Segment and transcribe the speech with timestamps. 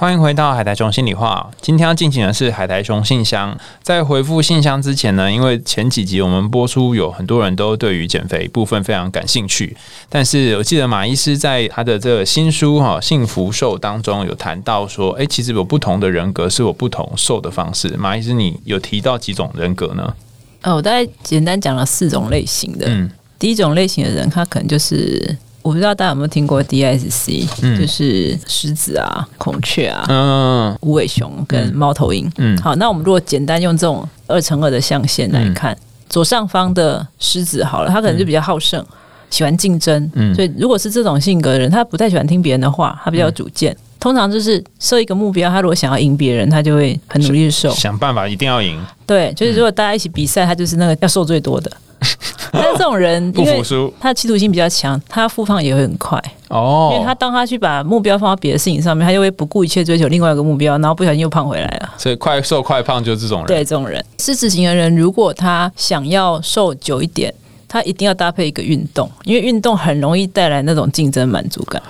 [0.00, 1.50] 欢迎回到海苔熊心里话。
[1.60, 3.54] 今天要进行的是海苔熊信箱。
[3.82, 9.76] 在回复信箱之前呢，因为前几集我们播出有很多人都对于减肥部分非常感兴趣，
[10.08, 17.94] 但是我记得马医师在他的这个新书哈《幸福瘦》当中有谈到说，哎，其实有不同的人格是有不同瘦的方式。
[17.98, 20.14] 马医师，你有提到几种人格呢？
[20.62, 22.86] 呃，我大概简单讲了四种类型的。
[22.88, 32.30] 嗯第一种类型的人，他可能就是我不知道大家有没有听过 DISC，、嗯就是狮子啊、孔雀啊、嗯无尾熊跟猫头鹰。
[32.38, 35.76] 嗯好，那我们如果简单用这种二乘二的象限来看，
[36.08, 38.84] 左上方的狮子好了，他可能就比较好胜，
[39.28, 40.10] 喜欢竞争。
[40.14, 43.76] 嗯所以如果是这种性格的人，他不太喜欢听别人的话，他比较有主见。
[44.00, 47.70] 通常就是设一个目标，他如果想要赢别人，他就会很努力去瘦。
[47.74, 51.70] 想办法一定要赢，对，就是如果大家一起比赛，他就是那个要瘦最多的。
[52.52, 61.90] 但是这种人，不服输他企图心比较强，他复胖也会很快，哦因为他当他去把目标放到别的事情上面，他就会不顾一切追求另外一个目标，然后不小心又胖回来了。
[61.96, 63.46] 所以快瘦快胖就是这种人。
[63.46, 67.32] 对这种人，狮子型的人，如果他想要瘦久一点，
[67.68, 71.80] 他一定要搭配一个运动，因为运动很容易带来那种竞争满足感。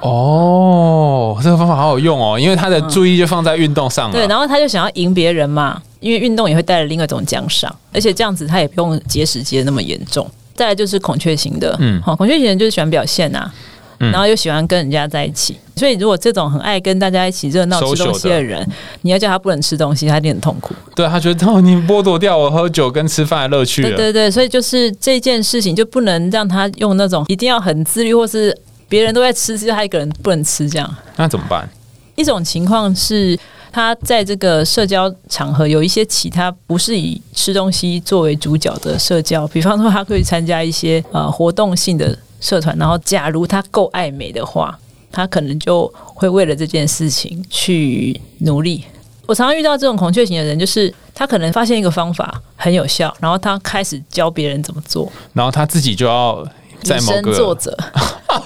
[0.00, 4.12] 哦，这个方法好好用哦，因为他的注意就放在运动上了。
[4.12, 10.28] 对，然后他就想要赢别人嘛，因为运动也会带来另外一种奖赏，而且这样子他也不用节食节的那么严重。
[10.54, 13.50] 再来就是孔雀型的，嗯嗯，好，孔雀型人就是喜欢表现呐、
[13.98, 18.66] 嗯然后又喜欢跟人家在一起，所以如果这种很爱跟大家一起热闹吃东西的人，
[19.00, 20.74] 你要叫他不能吃东西，他一定很痛苦。
[20.94, 23.88] 对他觉得哦，你剥夺掉我喝酒跟吃饭的乐趣了。
[23.88, 28.54] 对对对，所以就是这件事情就不能让他用那种一定要很自律，或是
[28.88, 30.96] 别人都在吃，只有他一个人不能吃这样。
[31.16, 31.68] 那怎么办？
[32.14, 33.38] 一种情况是，
[33.70, 44.78] 他在这个社交场合有一些其他不是以吃东西作为主角的社交，比方说他可以参加一些呃活动性的社团，然后假如他够爱美的话，
[45.12, 48.84] 他可能就会为了这件事情去努力。
[49.26, 56.46] 我常常遇到这种孔雀型的人，就是他可能发现一个方法很有效，然后他开始教别人怎么做，然后他自己就要
[56.82, 57.12] 在以某个。
[57.12, 57.76] 身作则，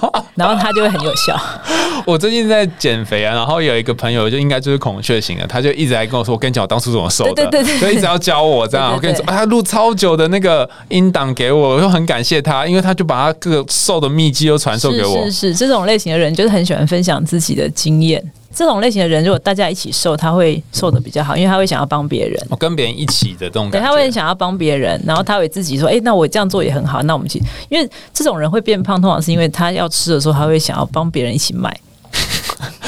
[0.35, 1.39] 然后他就会很有效。
[2.05, 8.93] 我最近在减肥啊，然后有一个朋友就应该就是孔雀型的，他就一直在跟我说：“我跟你讲，我当初怎么瘦的。”对对对對就一直要教我这样。
[8.93, 15.25] 我跟你说，啊他录超久的那个音档给我，我就很感谢他，因为他就把他各个瘦的秘籍都传授给我。
[15.25, 18.23] 是是是，这种类型的人就是很喜欢分享自己的经验。
[18.53, 22.37] 这种类型的人，如果大家一起瘦，他会瘦的比较好，因为他会想要帮别人。
[22.49, 31.75] 我跟别人一起的这种对，感觉，他会想要帮别人，然后他会自己说：“哎、那我这样做也很好，那我们一起。”因为这种人会变胖，通常是因为他要吃的时候，他会想要帮别人一起买。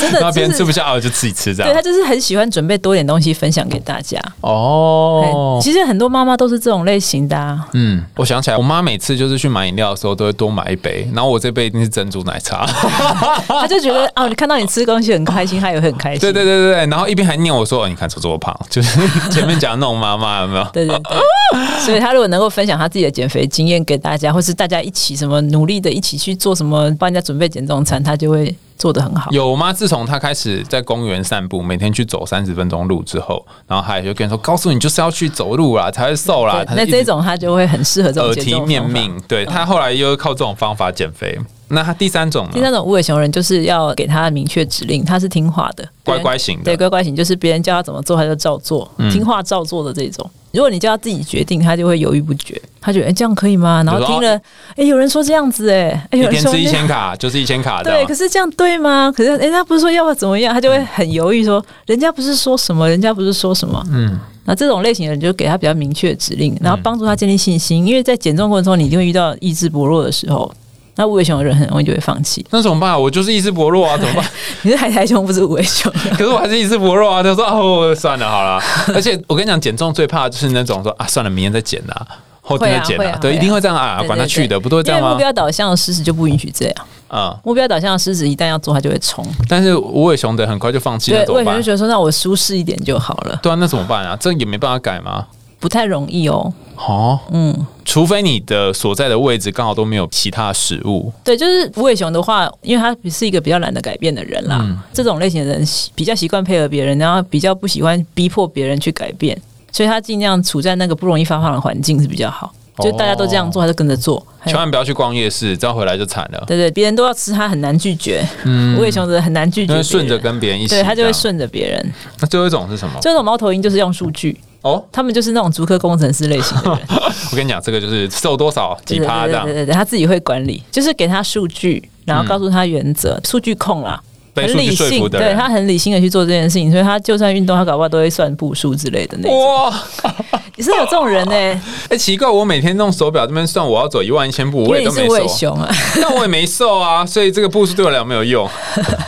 [0.03, 1.71] 真的，然后别人吃不下，我就自己吃这样。
[1.71, 4.19] 对他就是很喜欢准备多点东西分享给大家。
[4.41, 7.67] 哦，其实很多妈妈都是这种类型的啊。
[7.73, 12.65] 嗯，我想起来，我妈每次就是去买饮料的时候，都会多买一杯，然后我这杯一定是珍珠奶茶。
[13.47, 16.19] 他就觉得哦，你看到你吃东西很开心，他也会很开心。
[16.19, 18.53] 对对对对对，然后一边还念我说：“哦，你看丑这么胖。
[18.69, 18.99] ”就是
[19.29, 20.67] 前面讲的那种妈妈有没有？
[20.73, 28.53] 对对对，所以他如果能够分享他自己的减肥经验给大家，或是大家一起什么努力的一起去做什么，帮人家准备减重餐，他就会
[28.83, 29.31] 做得很好。
[29.31, 36.55] 有我妈自从他开始在公园散步，每天去走三十分钟路之后，然后她也就跟你说：“告诉你就是要去走路啦，才会瘦啦。
[36.55, 38.59] 对”她就一直那这种他就会很适合这种耳提。
[38.59, 41.39] 面命，对他后来又靠这种方法减肥。
[41.69, 42.51] 那他第三种呢？
[42.53, 50.29] 第三种无尾熊人就是要给他明确指令，他是听话的，乖乖型的对，乖乖型就是别人叫他怎么做他就照做，嗯听话照做的这种。
[50.53, 53.83] 如果你叫他自己决定，他就会犹豫不决，他觉得哎、这样可以吗？
[53.85, 54.39] 然后听了
[54.75, 58.13] 哎、有人说这样子哎、哎、有人说一天吃一千卡 就是一千卡的对，可。
[58.13, 59.11] 是这样对吗？
[59.15, 63.83] 可是人家不是说要不要怎么样，他就会很犹豫说，人家不是说什么，人家不是说什么。
[63.91, 70.53] 嗯，那这种类型的人就给他比较明确的指令，然后帮助他建立信心，因为在减重过程中你一定会遇到意志薄弱的时候。
[70.95, 72.45] 那无尾熊的人很容易就会放弃。
[72.51, 72.99] 那怎么办？
[72.99, 74.25] 我就是意志薄弱啊，怎么办？
[74.61, 75.91] 你是海苔熊，不是无尾熊。
[76.11, 77.23] 可是我还是意志薄弱啊。
[77.23, 78.61] 他说：“哦，算了，好了。”
[78.93, 82.07] 而且我跟你讲，减重最怕的就是那种说啊，算了，明天再减啦，
[82.41, 85.17] 后天再减啊会啊会啊一定会这样啊，管他去的，不都会这样吗目？
[85.17, 86.75] 标导向的狮子就不允许这样。
[87.09, 89.25] 嗯，目标导向的狮子一旦要做，他就会冲。
[89.47, 91.61] 但是无尾熊的很快就放弃了，无尾熊就？
[91.61, 94.15] 觉得说，那我舒适一点就好了，对啊，那怎么办啊？
[94.19, 95.25] 这也没办法改吗？
[95.63, 96.53] 不太容易哦。
[96.75, 105.65] 哦，嗯，除非你的所在的位置刚好都没有其他食物，对，就是无尾熊的话，因为它是一个比较懒得改变的人啦，嗯这种类型的人
[105.95, 112.53] 比较习惯配合别人，然后比较不喜欢逼迫别人去改变，所以他尽量处在那个不容易发胖的环境是比较好。
[112.79, 114.25] 就大家都这样做，他就跟着做。
[114.45, 116.43] 千万不要去逛夜市，这样回来就惨了。
[116.45, 118.23] 对对，别人都要吃，他很难拒绝。
[118.43, 121.13] 嗯，无尾熊的很难拒绝顺着跟别人一起，对他就会。
[121.13, 121.93] 顺着别人。
[122.19, 122.99] 那最后一种是什么？
[122.99, 126.79] 这种猫头鹰就是用数据，哦，他们就是那种足科工程师类型的人，
[127.31, 134.01] 我跟你讲，这个就是瘦多少几对趴这样对对，对对，他自己会管理，就是给他数据，然后告诉他原则，数据控啦。
[134.33, 135.29] 很理性，说服的人。
[135.29, 139.55] 对他很理性的去做这件事情，所以他就算运动，他搞不好都会算步数之类的那种。
[139.55, 139.83] 哇，
[140.55, 145.69] 也是有这种人呢、 哎、奇怪，我每天弄手表这边算我要走一万一千步，因我也都没瘦，熊啊。
[146.01, 148.49] 但我也没瘦啊，所以这个步数对我来讲没有用。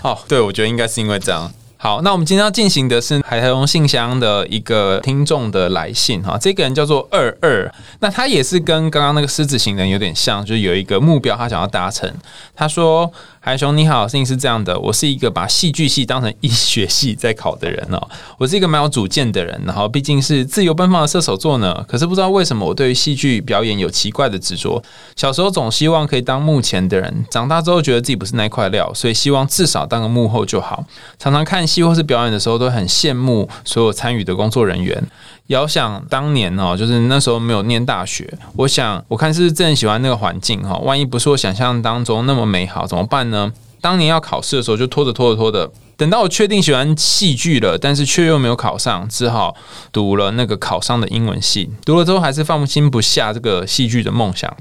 [0.04, 1.52] 哦，对，我觉得应该是因为这样。
[1.78, 12.12] 好，那我们今天要进行的是海苔龙信箱的一个听众的来信哈，这个人叫做二二，那他也是跟刚刚那个狮子型人有点像，就是有一个目标他想要达成。
[12.56, 13.12] 他说
[13.46, 18.10] ：“海熊你好，事情是这样的，我是一个把戏剧系当成医学系在考的人哦，
[18.40, 24.82] 我是一个蛮有主见的人，然后毕竟是自由奔放的射手座呢，可是不知道为什么我对于戏剧表演有奇怪的执着。
[25.16, 30.84] 小时候总希望可以当幕前的人，长大之后觉得自己不是那块料，所以希望至少当个幕后就好。
[31.20, 35.08] 常常看戏或是表演的时候，都很羡慕所有参与的工作人员。
[35.48, 43.52] 遥想当年哦，就是那时候没有念大学，我想我看是真喜欢那个环境哈，万一不是我想象当中那么美好，怎么办呢？
[43.80, 49.56] 当年要考试的时候就拖着拖着拖着，等到我确定喜欢戏剧了，但是却又没有考上，只好
[49.92, 51.70] 读了那个考上的英文系。
[51.86, 54.52] 读了之后还是放心不下这个戏剧的梦想，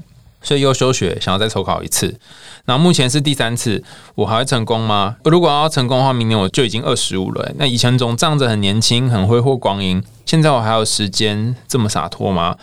[0.43, 2.19] 所以又休学，想要再重考一次。
[2.65, 3.83] 然后目前是第三次，
[4.13, 5.15] 我还会成功吗？
[5.23, 7.51] 如果要成功的话，明年我就已经二十五了。
[7.57, 12.55] 那以前总仗着很年轻、很挥霍光阴，现在我还有时间这么洒脱吗？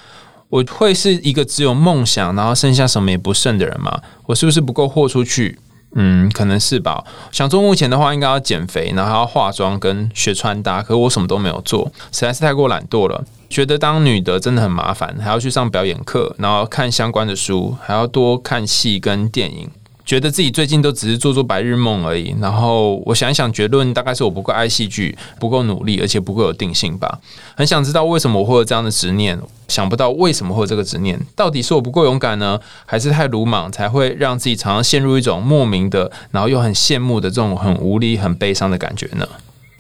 [0.49, 4.03] 我会是一个只有梦想，然后剩下什么也不剩的人吗？
[4.27, 5.59] 我是不是不够豁出去？
[5.95, 7.05] 嗯，可能是吧。
[7.31, 13.25] 想做目前的话，应该要减肥，然后还要化妆跟学穿搭，可我什么都没有做，实在是太过懒惰了。
[13.49, 19.71] 觉得当女的真的很麻烦，还要去上表演课，然后看相关的书，还要多看戏跟电影。
[20.05, 22.35] 觉得自己最近都只是做做白日梦而已。
[22.41, 27.21] 然后我想一想，结论大概是我不够爱戏剧，不够努力，而且不够有定性吧。
[27.57, 29.39] 很想知道为什么我会有这样的执念，
[29.69, 31.19] 想不到为什么会有这个执念。
[31.37, 39.27] 到底是我不够勇敢呢，还是太鲁莽，才会让自己常常陷入一种莫名的，然后又很羡慕的这种很无力、很悲伤的感觉呢？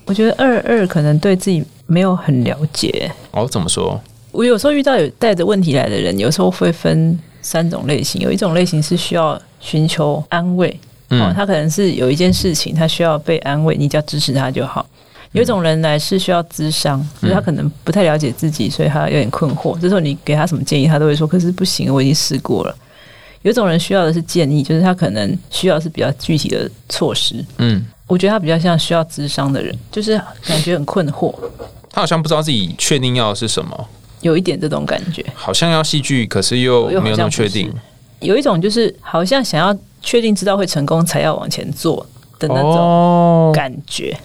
[0.04, 3.10] 我觉得二二可能对自己没有很了解。
[3.30, 4.00] 哦，怎么说？
[4.32, 8.20] 我有时候遇到有带着问题来的人，有时候会分三种类型。
[8.20, 10.68] 有一种类型是需要寻求安慰，
[11.08, 14.84] 哦嗯，他可能是有一件事情，他需要被安慰，你只要支持他就好。
[15.30, 19.78] 有一种人来是需要咨商，就是他可能不太了解自己，所以他有点困惑。
[19.80, 22.76] 这时候你给他什么建议，他都会说：“可是不行，我已经试过了。”
[23.40, 27.42] 有一种人需要的是建议，就是他可能需要是比较具体的措施。
[27.56, 31.34] 嗯，我觉得他比较像需要咨商的人，就是感觉很困惑，
[31.90, 33.88] 他好像不知道自己确定要的是什么，
[34.20, 35.24] 有一点这种感觉。
[35.34, 37.72] 好像要戏剧，可是又没有那么确定。
[38.22, 42.06] 有一种就是好像想要确定知道会成功才要往前做
[42.38, 44.16] 的那种哦，感觉。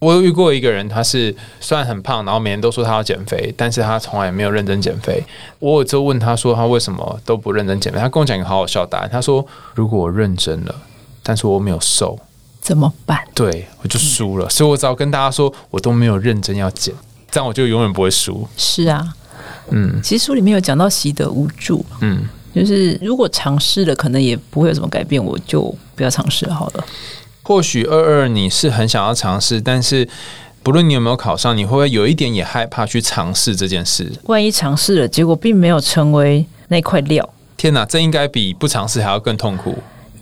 [0.00, 5.24] 我有遇过一个人，他是虽然很胖，然后每天都说他要减肥，但是他从来没有认真减肥。
[5.58, 10.74] 我有就问他说他为什么都不认真减肥，他跟我讲一个好好笑的答案，他说如果我认真了，
[11.22, 12.18] 但是我没有瘦，
[12.60, 13.18] 怎么办？
[13.34, 14.46] 对我就输了。
[14.50, 16.94] 所以我只要跟大家说我都没有认真要减，
[17.30, 18.46] 这样我就永远不会输。
[18.58, 19.14] 是啊，
[19.70, 26.84] 嗯其实书里面有讲到习得无助，嗯，就是如果尝试了，可能也不会有什么改变，我就不要尝试好了。
[27.42, 30.08] 或许二二你是很想要尝试，但是
[30.62, 34.10] 不论你有没有考上，你会不会有一点也害怕去尝试这件事？
[34.24, 39.76] 万一尝试了，结果并没有成为那块料，天哪，这应该比不尝试还要更痛苦。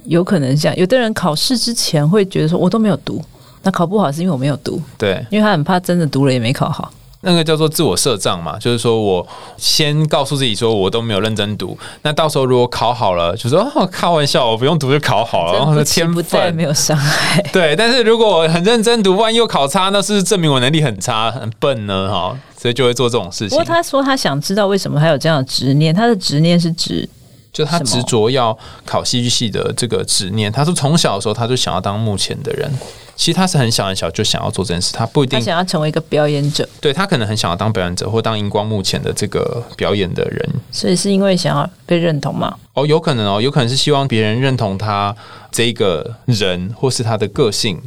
[0.04, 0.76] 有可能这样。
[0.76, 3.22] 有的人考试之前会觉得说，我都没有读，
[3.62, 6.92] 那考不好是因为我没有读，对，因为他很怕真的读了也没考好。
[7.22, 9.26] 那个叫做自我设障嘛，就是说我
[9.56, 16.62] 先告诉自己说我都没有认真读，那到时候如果考好了，就说哦开玩笑，我不用读就考好了，然后真是天不期不待，分没。
[16.62, 17.42] 有伤害。
[17.52, 22.08] 对，但是如果我很认真读，万一又考差，那是不是证明我能力很差、很笨呢？
[22.08, 23.64] 哈，所以就会做这种事情不过。
[23.64, 27.08] 他说他想知道为什么他有这样的执念，他的执念是指
[27.52, 28.56] 就他执着要
[28.86, 32.70] 考戏剧系的这个执念，他说从小的时候他就想要当幕前的人。
[33.14, 40.48] 其实他是很小很小就想要做这件事，他不一定他想要成为一个表演者，对他可能很想要当表演者或当荧光幕前的这个表演的人。
[40.72, 42.56] 所以是因为想要被认同吗？
[42.72, 45.14] 哦，有可能哦，有可能是希望别人认同他
[45.52, 47.78] 这个人，或是他的个性，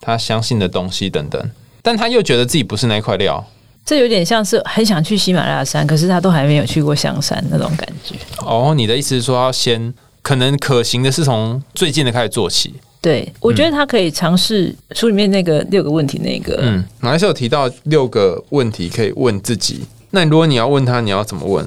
[0.00, 1.50] 他相信的东西等等。
[1.82, 3.44] 但他又觉得自己不是那块料。
[3.84, 8.14] 这有点像是很想去喜马拉雅山，可是他都还没有去过香山那种感觉。
[8.38, 12.74] 哦，你的意思是说要先可能可行的是从最近的开始做起。
[13.02, 19.82] 对，我觉得他可以尝试书里面那个六个问题那个，嗯，马来西亚有提到六个问题可以问自己。
[20.10, 21.66] 那如果你要问他，你要怎么问？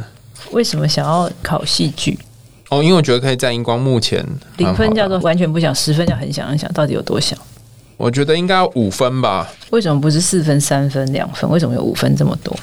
[0.52, 2.18] 为什么想要考戏剧？
[2.70, 4.26] 哦，因为我觉得可以在荧光幕前
[4.58, 7.38] 零分叫做，做完全不想，十分叫很想很想，到底有多想？
[7.98, 9.52] 我觉得应该要五分吧。
[9.72, 11.50] 为什么不是四分、三分、两分？
[11.50, 12.56] 为什么有五分这么多？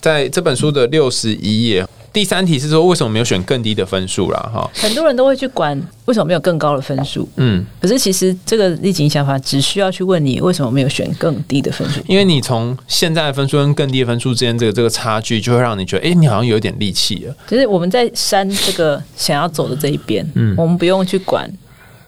[0.00, 4.38] 在这本书的六十一页，第三题是说为什么没有选更低的分数啦？
[4.54, 12.00] 哈，很多人都会去管为什么没有更高的分数，嗯，可是其实这个立即想法只需要去问你为什么没有选更低的分数。
[12.06, 17.34] 因为你从现在的分数跟更低的分数之间这个这个差距，就会让你觉得，哎、你好像有点力气了。
[17.48, 21.50] 就是我们在删这个想要走的这一边，嗯我们不用去管。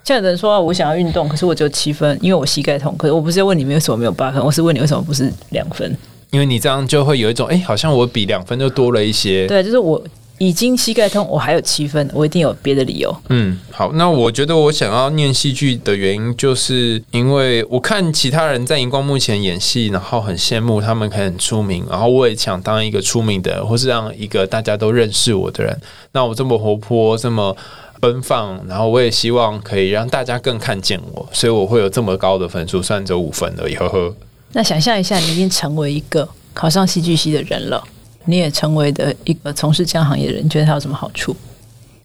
[0.05, 2.97] 像有人说我想要运动，可是我只有七分，因为我膝盖痛。
[2.97, 5.97] 可是我不是要问你为什么没有八分，我是问你为什么不是两分。
[6.31, 9.47] 因为你这样就会有一种，哎、好像我比两分就多了一些。
[9.47, 10.01] 对，就是我
[10.39, 13.15] 已经膝盖痛，我还有七分，我一定有别的理由。
[13.29, 25.79] 嗯，好，那我觉得我想要念戏剧的原因，就是因为我看其他人在荧光幕前演戏，然后很羡慕他们可以很出名，然后我也想当一个出名的，或是让一个大家都认识我的人。
[26.13, 27.55] 那我这么活泼，这么
[28.01, 34.15] 奔放，然后我也希望可以让大家更看见我，所以我会有这么高的分数，虽然只有五分而已，呵呵。
[34.53, 37.83] 那想象一下，你已经成为一个考上戏剧系的人了，
[38.25, 41.37] 你也成为的一个从事这样行业的人，你觉得它有什么好处？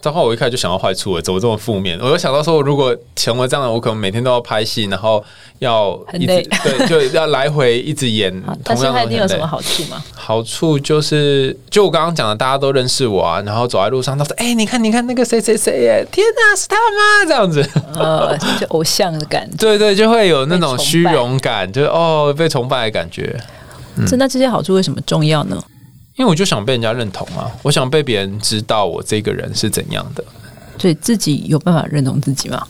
[0.06, 1.98] 糟糕，我一开始就想到坏处了，怎么这么负面？
[2.00, 5.24] 我就想到说，如果成为这样的，我可能每天都要拍戏，然后
[5.58, 9.10] 要一直很累对，就要来回一直演啊但是同样的很累。
[9.10, 10.04] 它一定有什么好处吗？
[10.14, 19.58] 好处就是，就我刚刚讲的，大家都认识我啊，然后走在路上，他说：“哎、你看，你看那个谁谁谁耶，天哪，是他吗？”这样子，呃，就偶像的感觉。
[19.66, 23.36] 对对，就会有那种虚荣感，就是哦，被崇拜的感觉。
[23.98, 25.58] 嗯这那这些好处为什么重要呢？
[26.16, 30.24] 因为我就想被人家认同啊，我想被别人知道我这个人是怎样的。
[30.78, 32.66] 所以自己有办法认同自己吗？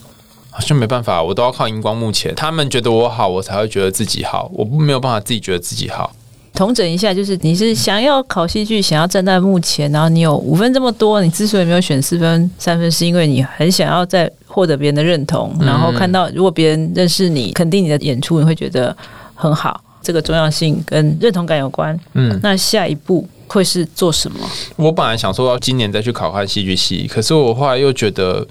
[0.50, 6.16] 好像没办法，我都要靠荧光幕前，他们觉得我好，我才会觉得自己好，我没有办法自己觉得自己好。
[6.54, 18.96] 统整一下，就是你是想要考戏剧，想要站在幕前，然后你有五分这么多，你之所以没有选四分、三分，是因为你很想要在获得别人的认同，嗯然后看到如果别人认识你、肯定你的演出，你会觉得
[19.34, 19.82] 很好。
[20.02, 22.00] 这个重要性跟认同感有关。
[22.14, 24.40] 嗯，那下一步会是做什么？
[24.76, 28.46] 我本来想说要今年再去考看戏剧系，可是我后来又觉得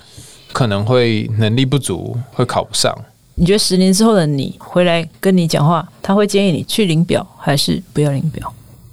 [0.52, 2.94] 可能会能力不足，会考不上。
[3.36, 8.52] 你觉得十年之后的你回来跟你讲话，他会建议你去领表还是不要领表？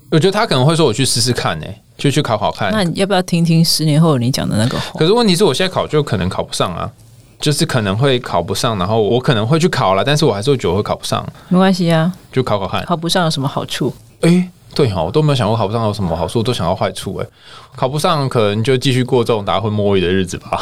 [0.09, 1.65] 我觉得他可能会说我去试试看呢、
[1.97, 2.71] 就去考考看。
[2.71, 4.99] 那你要不要听听十年后你讲的那个话？
[4.99, 6.91] 可是问题是我现在考就可能考不上啊，
[7.39, 12.83] 就是可能会考不上，然后我可能会去考了，但是我还是会觉得会考不上，没关系啊，就考考看。
[12.85, 13.93] 考不上有什么好处？
[14.21, 17.27] 诶，对哈，我都没有想过考不上有什么好处，我都想到坏处诶，
[17.75, 20.59] 考不上可能就继续过这种打混摸鱼的日子吧。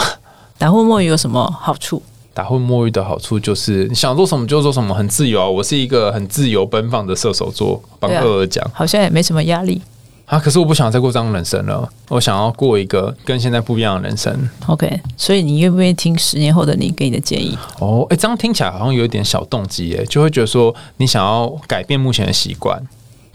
[0.57, 2.01] 打混摸鱼有什么好处？
[2.33, 5.47] 打混摸鱼的好处就是你想做什么就做什么，很自由啊。
[5.47, 9.81] 我是一个很自由奔放的射手座，帮二儿讲好像也没什么压力。
[10.25, 10.39] 啊。
[10.39, 14.49] 可是我不想再过这样的人生了，我想要过一个跟现在不一样的人生。
[14.67, 17.57] OK，所以你愿不愿意听十年后的你给你的建议？
[17.79, 22.81] 哦，诶，这样听起来好像有一点小动机诶，就会觉得说你想要改变目前的习惯。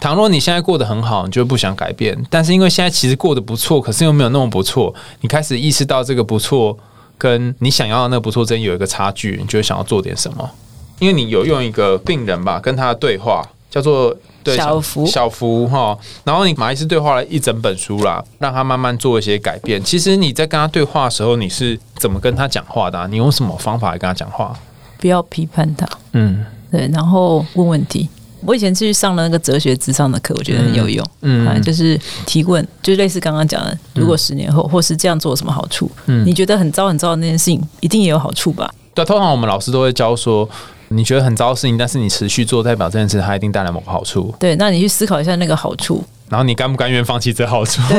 [0.05, 6.79] 倘若你现在过得很好，你就不想改变，但是因为现在其实过得不错，可是又没有那么不错，你开始意识到这个不错
[7.17, 10.51] 跟你想要的那个不错之间有一个差距，你就会想要做点什么。
[10.99, 19.83] 因为你有用一个病人吧跟他的对话，叫做对小福小福哈，然后你马医师对话了一整本书啦，让他慢慢做一些改变。
[19.83, 24.55] 其实你在跟他对话的时候，你是怎么跟他讲话的啊、你用什么方法来跟他讲话？
[24.99, 28.11] 不要批判他，嗯对，然后问问题。
[28.47, 31.05] 我以前去上了那个哲学之上的课，我觉得很有用。
[31.23, 35.91] 嗯啊，就是提问，就类似刚刚讲的，如果十年后或是这样做有什么好处？
[36.07, 38.73] 嗯你觉得很糟很糟的那件事情，一定也有好处吧？
[38.95, 40.49] 对，通常我们老师都会教说，
[40.89, 44.35] 你觉得很糟的事情，但是你持续做，代表这件事它一定带来某个好处。
[44.39, 46.05] 对，那你去思考一下那个好处。
[46.29, 47.81] 然后你甘不甘愿放弃这好处？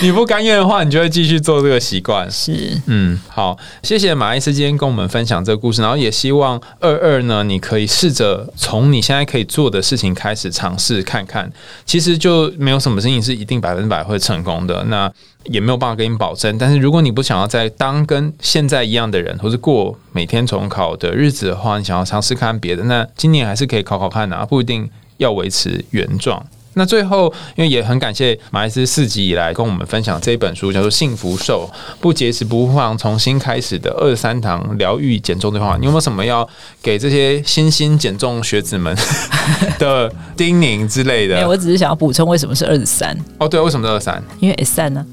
[0.00, 2.30] 你不甘愿的话，你就会继续做这个习惯。
[2.30, 11.50] 是嗯，好，谢谢马医师今天跟我们分享这个故事，然后也希望二二呢，你可以试着从你现在可以做的事情开始尝试看看。
[11.84, 15.10] 其实就没有什么事情是一定百分之百会成功的，那
[15.44, 16.56] 也没有办法给你保证。
[16.58, 26.44] 但是如果你不想要再当跟现在一样的人，或是过每天重考的日子的话，你想要尝试看别的，那今年还是可以考考看啊，不一定要维持原状。
[26.74, 36.48] 那最后，因为也很感谢马来斯四集以来跟我们分享这一本书，叫做《幸福瘦不节食不胖重新开始的二三堂疗愈减重对话》，你有没有什么要
[36.80, 38.96] 给这些新兴减重学子们
[39.80, 41.48] 的叮咛之类没有，的？
[41.48, 44.22] 我只是想要补充为什么是二十三，哦，对，为什么是二三？
[44.38, 45.04] 因为 S 三呢，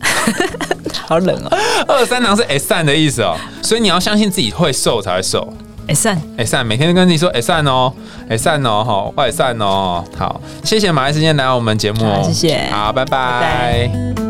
[1.08, 1.58] 好冷哦。
[1.88, 5.52] 二三堂是 S 三的意思哦，所以你要相信自己会瘦才会瘦。
[5.88, 7.94] 哎散，哎散，每天都跟自己说哎散哦，
[8.28, 12.70] 哎散哦，好，快散哦，好，谢谢马来时间来我们节目哦，好谢谢。
[12.72, 13.06] 好，拜。
[13.06, 14.25] 拜拜